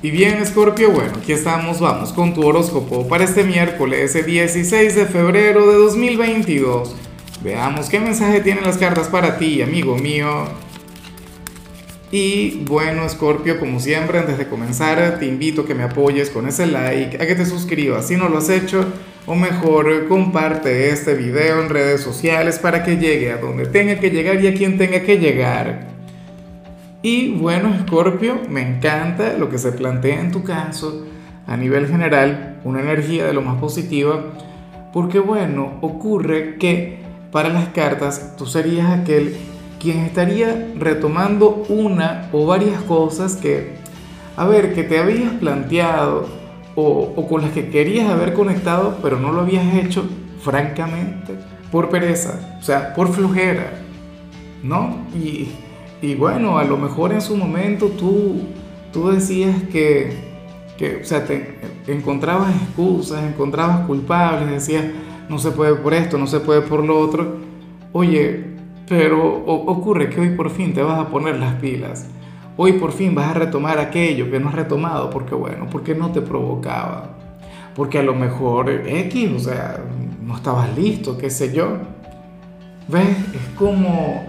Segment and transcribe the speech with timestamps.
[0.00, 4.94] Y bien, Scorpio, bueno, aquí estamos, vamos con tu horóscopo para este miércoles, el 16
[4.94, 6.94] de febrero de 2022.
[7.42, 10.44] Veamos qué mensaje tienen las cartas para ti, amigo mío.
[12.12, 16.46] Y bueno, Scorpio, como siempre, antes de comenzar, te invito a que me apoyes con
[16.46, 18.86] ese like, a que te suscribas si no lo has hecho,
[19.26, 24.10] o mejor, comparte este video en redes sociales para que llegue a donde tenga que
[24.10, 25.87] llegar y a quien tenga que llegar.
[27.02, 31.06] Y bueno, Scorpio, me encanta lo que se plantea en tu caso,
[31.46, 34.20] a nivel general, una energía de lo más positiva,
[34.92, 36.98] porque bueno, ocurre que
[37.30, 39.36] para las cartas tú serías aquel
[39.78, 43.76] quien estaría retomando una o varias cosas que,
[44.36, 46.26] a ver, que te habías planteado
[46.74, 50.04] o, con las que querías haber conectado, pero no lo habías hecho,
[50.40, 51.34] francamente,
[51.70, 53.72] por pereza, o sea, por flojera,
[54.62, 55.06] ¿no?
[55.14, 55.48] Y
[56.00, 58.42] y bueno, a lo mejor en su momento tú,
[58.92, 60.12] tú decías que,
[60.76, 64.84] que, o sea, te encontrabas excusas, encontrabas culpables, decías,
[65.28, 67.36] no se puede por esto, no se puede por lo otro.
[67.92, 68.44] Oye,
[68.88, 72.08] pero ocurre que hoy por fin te vas a poner las pilas.
[72.56, 76.10] Hoy por fin vas a retomar aquello que no has retomado porque, bueno, porque no
[76.10, 77.10] te provocaba.
[77.74, 79.80] Porque a lo mejor X, o sea,
[80.22, 81.76] no estabas listo, qué sé yo.
[82.88, 83.16] ¿Ves?
[83.34, 84.24] Es como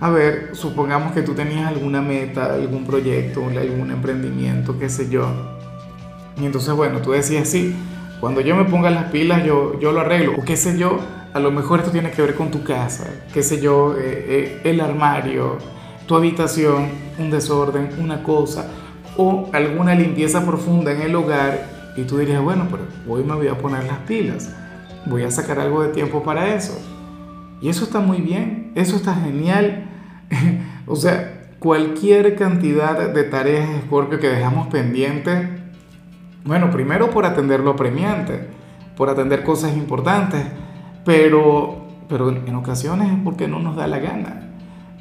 [0.00, 5.28] a ver, supongamos que tú tenías alguna meta, algún proyecto, algún emprendimiento, qué sé yo.
[6.40, 7.76] Y entonces, bueno, tú decías, sí,
[8.18, 10.36] cuando yo me ponga las pilas, yo, yo lo arreglo.
[10.38, 11.00] O qué sé yo,
[11.34, 14.60] a lo mejor esto tiene que ver con tu casa, qué sé yo, eh, eh,
[14.64, 15.58] el armario,
[16.06, 18.70] tu habitación, un desorden, una cosa,
[19.18, 21.92] o alguna limpieza profunda en el hogar.
[21.94, 24.50] Y tú dirías, bueno, pero hoy me voy a poner las pilas,
[25.04, 26.80] voy a sacar algo de tiempo para eso.
[27.60, 29.88] Y eso está muy bien, eso está genial
[30.86, 35.48] o sea, cualquier cantidad de tareas de Escorpio que dejamos pendiente,
[36.44, 38.48] bueno, primero por atender lo premiante,
[38.96, 40.42] por atender cosas importantes,
[41.04, 44.48] pero, pero en ocasiones es porque no nos da la gana,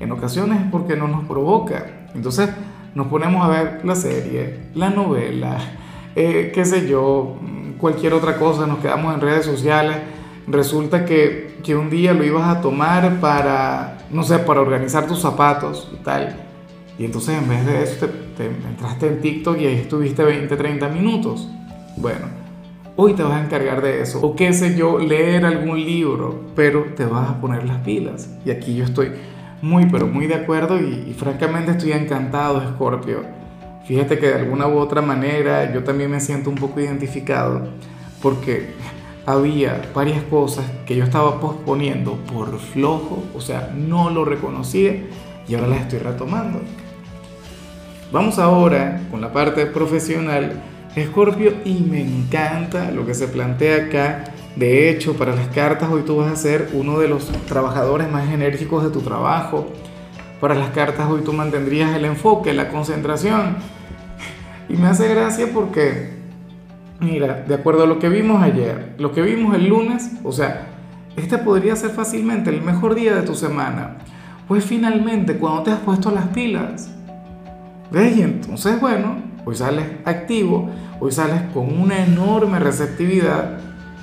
[0.00, 1.86] en ocasiones es porque no nos provoca.
[2.14, 2.50] Entonces
[2.94, 5.58] nos ponemos a ver la serie, la novela,
[6.16, 7.36] eh, qué sé yo,
[7.78, 9.96] cualquier otra cosa, nos quedamos en redes sociales
[10.50, 15.20] resulta que, que, un día lo ibas a tomar para, no sé, para organizar tus
[15.20, 16.36] zapatos y tal.
[16.98, 20.88] Y entonces en vez de eso te, entraste en TikTok y ahí estuviste 20, 30
[20.88, 21.48] minutos.
[21.96, 22.26] Bueno,
[22.96, 24.20] hoy te vas a encargar de eso.
[24.20, 28.30] O qué sé yo, leer algún libro, pero te vas a poner las pilas.
[28.44, 29.12] Y aquí yo estoy
[29.62, 33.22] muy, pero muy de acuerdo y, y francamente estoy encantado, Scorpio.
[33.86, 37.68] Fíjate que de alguna u otra manera yo también me siento un poco identificado
[38.20, 38.74] porque
[39.28, 45.04] había varias cosas que yo estaba posponiendo por flojo, o sea, no lo reconocía
[45.46, 46.60] y ahora las estoy retomando.
[48.10, 50.62] Vamos ahora con la parte profesional,
[50.96, 54.24] Escorpio, y me encanta lo que se plantea acá.
[54.56, 58.32] De hecho, para las cartas hoy tú vas a ser uno de los trabajadores más
[58.32, 59.66] enérgicos de tu trabajo.
[60.40, 63.56] Para las cartas hoy tú mantendrías el enfoque, la concentración.
[64.70, 66.17] Y me hace gracia porque
[67.00, 70.66] Mira, de acuerdo a lo que vimos ayer, lo que vimos el lunes, o sea,
[71.16, 73.98] este podría ser fácilmente el mejor día de tu semana.
[74.48, 76.90] Pues finalmente, cuando te has puesto las pilas,
[77.92, 78.16] ¿ves?
[78.16, 83.58] Y entonces, bueno, hoy sales activo, hoy sales con una enorme receptividad,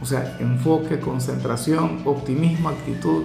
[0.00, 3.24] o sea, enfoque, concentración, optimismo, actitud.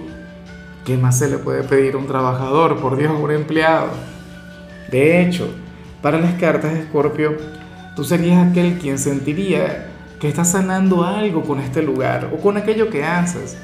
[0.84, 3.90] ¿Qué más se le puede pedir a un trabajador, por Dios, a un empleado?
[4.90, 5.48] De hecho,
[6.00, 7.36] para las cartas de Escorpio,
[7.94, 9.88] Tú serías aquel quien sentiría
[10.18, 13.58] que estás sanando algo con este lugar o con aquello que haces.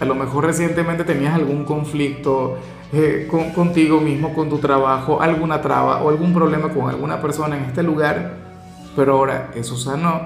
[0.00, 2.58] A lo mejor recientemente tenías algún conflicto
[2.92, 7.56] eh, con, contigo mismo, con tu trabajo, alguna traba o algún problema con alguna persona
[7.56, 8.34] en este lugar,
[8.96, 10.22] pero ahora eso sanó,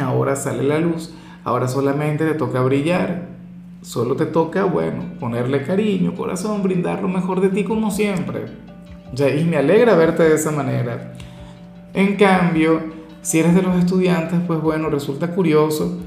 [0.00, 1.12] ahora sale la luz,
[1.44, 3.28] ahora solamente te toca brillar,
[3.82, 8.46] solo te toca, bueno, ponerle cariño, corazón, brindar lo mejor de ti como siempre.
[9.12, 11.14] y me alegra verte de esa manera.
[11.96, 12.82] En cambio,
[13.22, 15.98] si eres de los estudiantes, pues bueno, resulta curioso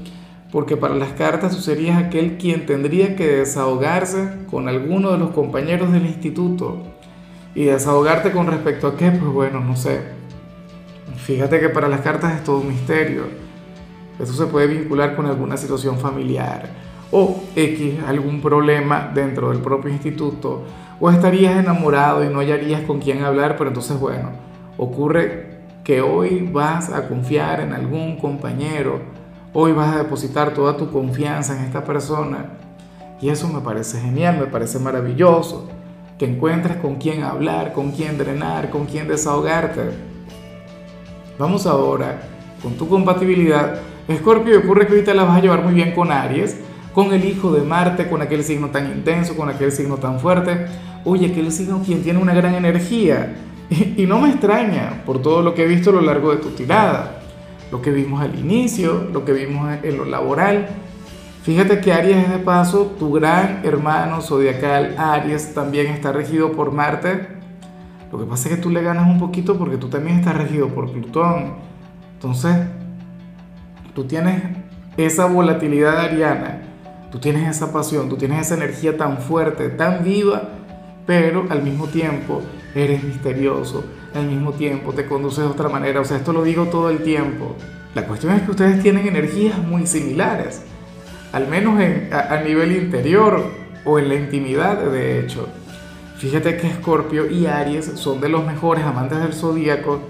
[0.52, 5.30] porque para las cartas tú serías aquel quien tendría que desahogarse con alguno de los
[5.30, 6.78] compañeros del instituto.
[7.56, 10.00] Y desahogarte con respecto a qué, pues bueno, no sé.
[11.16, 13.24] Fíjate que para las cartas es todo un misterio.
[14.20, 16.68] Esto se puede vincular con alguna situación familiar
[17.10, 20.62] o X, algún problema dentro del propio instituto.
[21.00, 24.30] O estarías enamorado y no hallarías con quién hablar, pero entonces bueno,
[24.76, 25.59] ocurre
[25.98, 29.00] hoy vas a confiar en algún compañero,
[29.52, 32.50] hoy vas a depositar toda tu confianza en esta persona.
[33.20, 35.68] Y eso me parece genial, me parece maravilloso,
[36.18, 39.90] que encuentres con quién hablar, con quién drenar, con quién desahogarte.
[41.38, 42.20] Vamos ahora
[42.62, 43.80] con tu compatibilidad.
[44.06, 46.56] Escorpio, ocurre que ahorita la vas a llevar muy bien con Aries,
[46.94, 50.66] con el hijo de Marte, con aquel signo tan intenso, con aquel signo tan fuerte.
[51.04, 53.34] Oye, aquel signo quien tiene una gran energía.
[53.70, 56.50] Y, no me extraña por todo lo que he visto a lo largo de tu
[56.50, 57.22] tirada.
[57.70, 60.68] Lo que vimos al inicio, lo que vimos en lo laboral.
[61.44, 66.72] Fíjate que Aries es de paso, tu gran hermano zodiacal Aries también está regido por
[66.72, 67.28] Marte.
[68.10, 70.68] Lo que pasa es que tú le ganas un poquito porque tú también estás regido
[70.68, 71.54] por Plutón.
[72.14, 72.56] Entonces,
[73.94, 74.42] tú tienes
[74.96, 76.62] esa volatilidad ariana,
[77.12, 80.42] tú tienes esa pasión, tú tienes esa energía tan fuerte, tan viva,
[81.10, 82.40] pero al mismo tiempo
[82.72, 83.82] eres misterioso,
[84.14, 86.00] al mismo tiempo te conduces de otra manera.
[86.00, 87.56] O sea, esto lo digo todo el tiempo.
[87.96, 90.62] La cuestión es que ustedes tienen energías muy similares,
[91.32, 91.80] al menos
[92.12, 93.44] a, a nivel interior
[93.84, 95.48] o en la intimidad, de hecho.
[96.18, 100.00] Fíjate que Escorpio y Aries son de los mejores amantes del zodíaco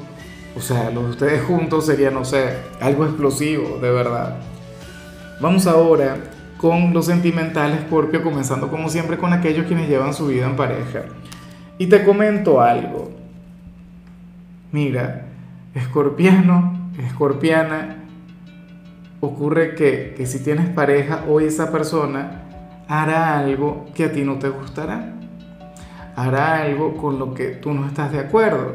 [0.55, 4.37] o sea, los de ustedes juntos sería, no sé, algo explosivo, de verdad.
[5.41, 6.19] Vamos ahora
[6.61, 11.05] con los sentimentales, Scorpio, comenzando como siempre con aquellos quienes llevan su vida en pareja.
[11.79, 13.11] Y te comento algo.
[14.71, 15.25] Mira,
[15.75, 18.05] escorpiano, escorpiana,
[19.21, 22.43] ocurre que, que si tienes pareja, hoy esa persona
[22.89, 25.15] hará algo que a ti no te gustará.
[26.15, 28.75] Hará algo con lo que tú no estás de acuerdo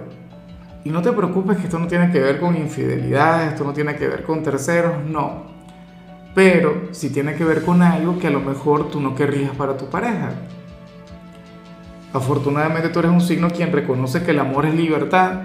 [0.84, 3.96] y no te preocupes que esto no tiene que ver con infidelidad, esto no tiene
[3.96, 5.55] que ver con terceros, no.
[6.36, 9.78] Pero sí tiene que ver con algo que a lo mejor tú no querrías para
[9.78, 10.34] tu pareja.
[12.14, 15.42] Afortunadamente tú eres un signo quien reconoce que el amor es libertad,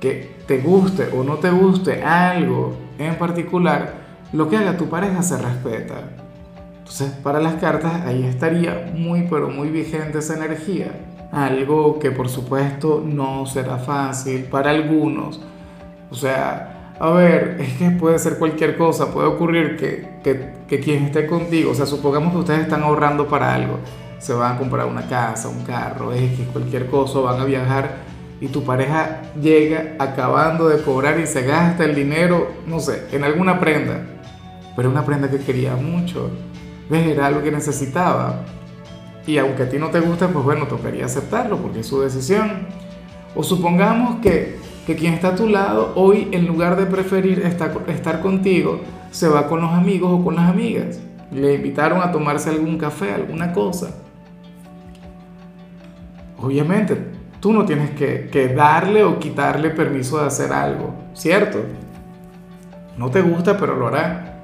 [0.00, 3.94] que te guste o no te guste algo en particular,
[4.32, 6.00] lo que haga tu pareja se respeta.
[6.78, 10.92] Entonces, para las cartas ahí estaría muy pero muy vigente esa energía
[11.32, 15.40] algo que por supuesto no será fácil para algunos.
[16.10, 20.80] O sea, a ver, es que puede ser cualquier cosa, puede ocurrir que, que, que,
[20.80, 23.78] quien esté contigo, o sea, supongamos que ustedes están ahorrando para algo,
[24.18, 27.96] se van a comprar una casa, un carro, es que cualquier cosa, van a viajar
[28.40, 33.24] y tu pareja llega acabando de cobrar y se gasta el dinero, no sé, en
[33.24, 34.02] alguna prenda,
[34.76, 36.30] pero una prenda que quería mucho,
[36.88, 37.06] ¿ves?
[37.06, 38.44] Era algo que necesitaba
[39.26, 42.66] y aunque a ti no te guste, pues bueno, tocaría aceptarlo porque es su decisión.
[43.34, 44.58] O supongamos que,
[44.90, 48.80] que quien está a tu lado hoy, en lugar de preferir estar, contigo,
[49.12, 50.98] se va con los amigos o con las amigas.
[51.30, 53.94] Le invitaron a tomarse algún café, alguna cosa.
[56.38, 56.98] Obviamente,
[57.38, 61.60] tú no tienes que, que darle o quitarle permiso de hacer algo, ¿cierto?
[62.98, 64.42] No te gusta, pero lo hará.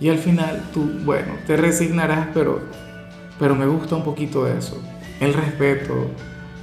[0.00, 2.60] Y al final tú, bueno, te resignarás, pero
[3.38, 4.80] pero me gusta un poquito eso.
[5.20, 6.06] El respeto,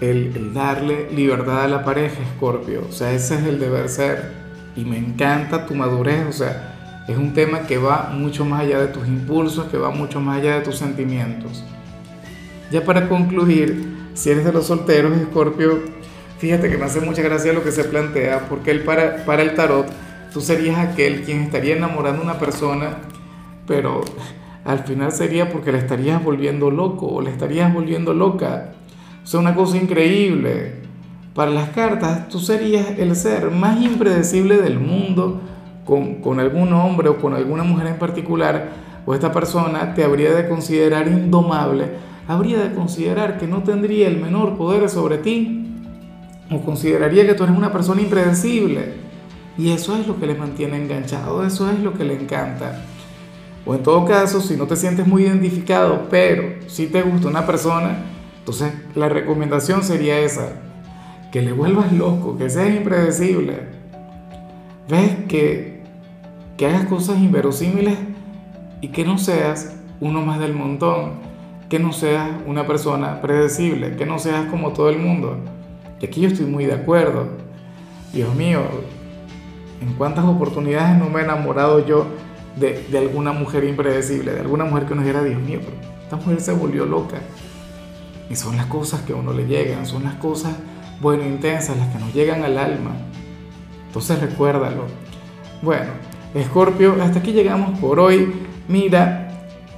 [0.01, 2.83] el, darle libertad a la pareja, Scorpio.
[2.87, 4.31] O sea, ese es el deber ser.
[4.75, 6.25] Y me encanta tu madurez.
[6.27, 9.89] O sea, es un tema que va mucho más allá de tus impulsos, que va
[9.89, 11.63] mucho más allá de tus sentimientos.
[12.71, 15.79] Ya para concluir, si eres de los solteros, Scorpio,
[16.37, 19.55] fíjate que me hace mucha gracia lo que se plantea, porque él para, para el
[19.55, 19.87] tarot,
[20.31, 22.97] tú serías aquel quien estaría enamorando a una persona,
[23.65, 24.01] pero
[24.65, 28.73] al final sería porque le estarías volviendo loco o le estarías volviendo loca.
[29.29, 30.71] Sea, una cosa increíble.
[31.35, 35.39] Para las cartas, tú serías el ser más impredecible del mundo
[35.85, 38.69] con, con algún hombre o con alguna mujer en particular,
[39.05, 41.91] o esta persona te habría de considerar indomable,
[42.27, 45.75] habría de considerar que no tendría el menor poder sobre ti,
[46.49, 48.93] o consideraría que tú eres una persona impredecible.
[49.59, 52.83] Y eso es lo que le mantiene enganchado, eso es lo que le encanta.
[53.63, 57.45] O en todo caso, si no te sientes muy identificado, pero si te gusta una
[57.45, 60.53] persona, entonces la recomendación sería esa,
[61.31, 63.67] que le vuelvas loco, que seas impredecible.
[64.89, 65.83] Ves que,
[66.57, 67.97] que hagas cosas inverosímiles
[68.81, 71.19] y que no seas uno más del montón,
[71.69, 75.37] que no seas una persona predecible, que no seas como todo el mundo.
[76.01, 77.27] Y aquí yo estoy muy de acuerdo.
[78.11, 78.61] Dios mío,
[79.81, 82.07] ¿en cuántas oportunidades no me he enamorado yo?
[82.55, 86.15] de, de, alguna mujer impredecible, de alguna mujer que uno dijera, Dios mío, pero esta
[86.17, 87.17] mujer se volvió loca.
[88.29, 90.53] Y son las cosas que a uno le llegan, son las cosas,
[91.01, 92.91] bueno, intensas, las que nos llegan al alma.
[93.87, 94.85] Entonces recuérdalo.
[95.61, 95.91] Bueno,
[96.33, 98.31] Escorpio, hasta aquí llegamos por hoy.
[98.67, 99.29] Mira,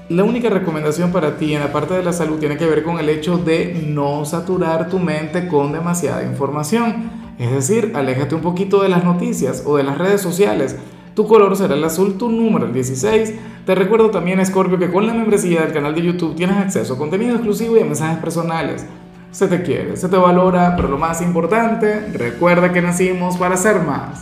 [0.09, 2.99] la única recomendación para ti en la parte de la salud tiene que ver con
[2.99, 7.09] el hecho de no saturar tu mente con demasiada información.
[7.39, 10.75] Es decir, aléjate un poquito de las noticias o de las redes sociales
[11.13, 13.33] tu color será el azul, tu número el 16.
[13.65, 16.97] Te recuerdo también, Scorpio, que con la membresía del canal de YouTube tienes acceso a
[16.97, 18.85] contenido exclusivo y a mensajes personales.
[19.31, 23.81] Se te quiere, se te valora, pero lo más importante, recuerda que nacimos para ser
[23.81, 24.19] más.